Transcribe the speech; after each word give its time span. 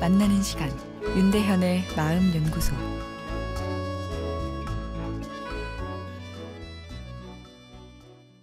만나는 0.00 0.42
시간 0.42 0.70
윤대현의 1.04 1.84
마음 1.94 2.34
연구소 2.34 2.74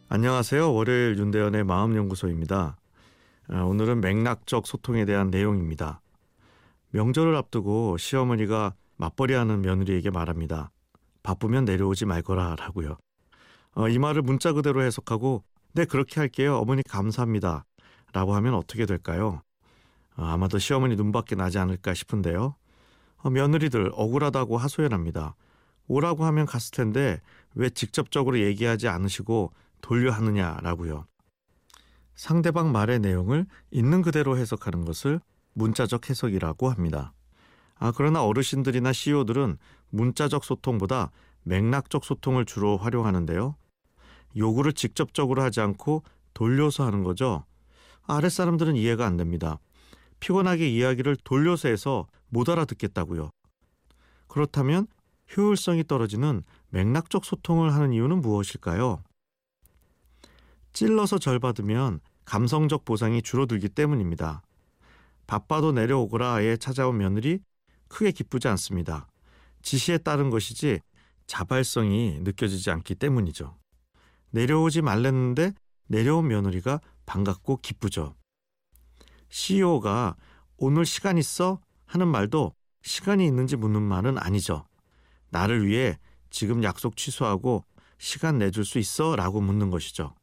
안녕하세요. 0.09 0.71
월요일 0.71 1.17
윤대현의 1.17 1.63
마음 1.63 1.95
연구소입니다. 1.95 2.77
아, 3.47 3.61
오늘은 3.63 3.99
맥락적 4.01 4.67
소통에 4.67 5.05
대한 5.05 5.31
내용입니다. 5.31 6.01
명절을 6.91 7.35
앞두고 7.35 7.97
시어머니가 7.97 8.75
맞벌이하는 8.97 9.63
며느리에게 9.63 10.11
말합니다. 10.11 10.69
바쁘면 11.23 11.65
내려오지 11.65 12.05
말거라라고요. 12.05 12.95
어, 13.71 13.89
이 13.89 13.97
말을 13.97 14.21
문자 14.21 14.53
그대로 14.53 14.83
해석하고 14.83 15.43
네 15.73 15.85
그렇게 15.85 16.19
할게요. 16.19 16.57
어머니 16.57 16.83
감사합니다. 16.83 17.65
라고 18.13 18.35
하면 18.35 18.53
어떻게 18.53 18.85
될까요? 18.85 19.41
어, 20.19 20.25
아마도 20.25 20.59
시어머니 20.59 20.97
눈밖에 20.97 21.35
나지 21.35 21.59
않을까 21.59 21.93
싶은데요. 21.93 22.55
어, 23.17 23.29
며느리들 23.29 23.91
억울하다고 23.93 24.57
하소연합니다. 24.57 25.35
오라고 25.87 26.25
하면 26.25 26.45
갔을 26.45 26.71
텐데 26.71 27.21
왜 27.55 27.69
직접적으로 27.69 28.39
얘기하지 28.39 28.89
않으시고 28.89 29.53
돌려 29.81 30.11
하느냐라고요. 30.11 31.05
상대방 32.15 32.73
말의 32.73 32.99
내용을 32.99 33.45
있는 33.71 34.01
그대로 34.01 34.37
해석하는 34.37 34.83
것을 34.83 35.21
문자적 35.53 36.09
해석이라고 36.09 36.69
합니다. 36.69 37.13
아, 37.75 37.93
그러나 37.95 38.23
어르신들이나 38.25 38.91
CEO들은 38.91 39.57
문자적 39.89 40.43
소통보다 40.43 41.11
맥락적 41.43 42.03
소통을 42.03 42.43
주로 42.43 42.75
활용하는데요. 42.75 43.55
요구를 44.35 44.73
직접적으로 44.73 45.41
하지 45.41 45.61
않고 45.61 46.03
돌려서 46.33 46.85
하는 46.85 47.03
거죠. 47.03 47.45
아랫사람들은 48.05 48.75
이해가 48.75 49.05
안 49.05 49.15
됩니다. 49.15 49.59
피곤하게 50.19 50.69
이야기를 50.69 51.17
돌려서 51.23 51.69
해서 51.69 52.07
못 52.27 52.49
알아듣겠다고요. 52.49 53.29
그렇다면 54.27 54.87
효율성이 55.35 55.83
떨어지는 55.85 56.43
맥락적 56.69 57.25
소통을 57.25 57.73
하는 57.73 57.93
이유는 57.93 58.21
무엇일까요? 58.21 59.03
찔러서 60.73 61.17
절 61.17 61.39
받으면 61.39 61.99
감성적 62.25 62.85
보상이 62.85 63.21
줄어들기 63.21 63.69
때문입니다. 63.69 64.43
바빠도 65.25 65.71
내려오거라에 65.71 66.57
찾아온 66.57 66.97
며느리 66.97 67.39
크게 67.87 68.11
기쁘지 68.11 68.47
않습니다. 68.47 69.07
지시에 69.61 69.97
따른 69.97 70.29
것이지 70.29 70.79
자발성이 71.27 72.19
느껴지지 72.21 72.71
않기 72.71 72.95
때문이죠. 72.95 73.57
내려오지 74.31 74.81
말랬는데 74.81 75.53
내려온 75.87 76.27
며느리가 76.27 76.81
반갑고 77.05 77.57
기쁘죠. 77.57 78.15
CEO가 79.29 80.15
오늘 80.57 80.85
시간 80.85 81.17
있어? 81.17 81.59
하는 81.85 82.07
말도 82.07 82.53
시간이 82.81 83.25
있는지 83.25 83.55
묻는 83.55 83.81
말은 83.81 84.17
아니죠. 84.17 84.65
나를 85.29 85.65
위해 85.65 85.97
지금 86.29 86.63
약속 86.63 86.97
취소하고 86.97 87.65
시간 87.97 88.37
내줄 88.37 88.65
수 88.65 88.79
있어? 88.79 89.15
라고 89.15 89.41
묻는 89.41 89.69
것이죠. 89.69 90.15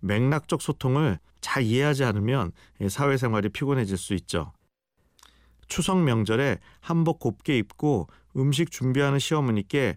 맥락적 0.00 0.60
소통을 0.60 1.18
잘 1.40 1.62
이해하지 1.62 2.04
않으면 2.04 2.52
사회생활이 2.88 3.48
피곤해질 3.50 3.96
수 3.96 4.14
있죠. 4.14 4.52
추석 5.68 6.02
명절에 6.02 6.58
한복 6.80 7.18
곱게 7.18 7.56
입고 7.58 8.08
음식 8.36 8.70
준비하는 8.70 9.18
시어머니께 9.18 9.96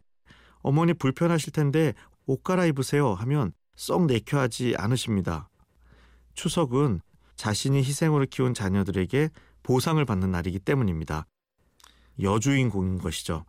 어머니 0.60 0.94
불편하실 0.94 1.54
텐데 1.54 1.94
옷 2.26 2.44
갈아입으세요 2.44 3.14
하면 3.14 3.52
썩 3.76 4.06
내켜하지 4.06 4.76
않으십니다. 4.78 5.50
추석은 6.34 7.02
자신이 7.36 7.80
희생으로 7.80 8.26
키운 8.30 8.54
자녀들에게 8.54 9.30
보상을 9.64 10.04
받는 10.04 10.32
날이기 10.32 10.60
때문입니다. 10.60 11.26
여주인공인 12.22 12.98
것이죠. 13.00 13.46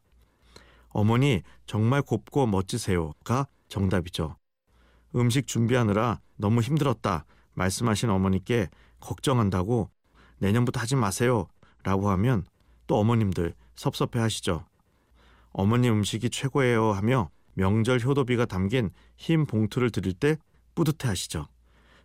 어머니 0.89 1.43
정말 1.67 2.03
곱고 2.03 2.47
멋지세요가 2.47 3.47
정답이죠. 3.69 4.37
음식 5.15 5.47
준비하느라 5.47 6.21
너무 6.37 6.61
힘들었다 6.61 7.25
말씀하신 7.55 8.11
어머니께 8.11 8.69
걱정한다고 9.01 9.91
내년부터 10.39 10.81
하지 10.81 10.97
마세요 10.97 11.49
라고 11.83 12.11
하면 12.11 12.45
또 12.87 12.99
어머님들 12.99 13.55
섭섭해 13.75 14.19
하시죠. 14.19 14.67
어머니 15.51 15.89
음식이 15.89 16.31
최고예요 16.31 16.93
하며 16.93 17.31
명절 17.55 18.01
효도비가 18.01 18.45
담긴 18.45 18.91
흰 19.17 19.47
봉투를 19.47 19.91
드릴 19.91 20.13
때 20.13 20.37
뿌듯해 20.75 21.09
하시죠. 21.09 21.49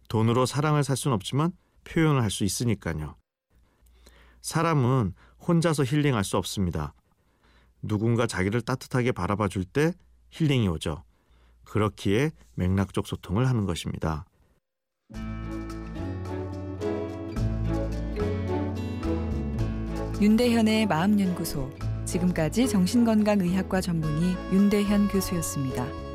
돈으로 0.08 0.46
사랑을 0.46 0.84
살 0.84 0.96
수는 0.96 1.16
없지만 1.16 1.52
표현을 1.84 2.22
할 2.22 2.30
수 2.30 2.44
있으니까요. 2.44 3.16
사람은 4.42 5.14
혼자서 5.48 5.84
힐링할 5.84 6.24
수 6.24 6.38
없습니다. 6.38 6.94
누군가 7.82 8.28
자기를 8.28 8.62
따뜻하게 8.62 9.12
바라봐 9.12 9.48
줄 9.48 9.66
때 9.66 9.94
힐링이 10.32 10.68
오죠. 10.68 11.04
그렇기에 11.64 12.32
맥락적 12.56 13.08
소통을 13.08 13.48
하는 13.48 13.66
것입니다. 13.66 14.26
윤대현의 20.22 20.86
마음연구소 20.86 21.72
지금까지 22.06 22.68
정신건강의학과 22.68 23.82
전문의 23.82 24.36
윤대현 24.54 25.08
교수였습니다. 25.08 26.11